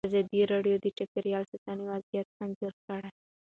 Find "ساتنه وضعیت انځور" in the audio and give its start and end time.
1.51-2.73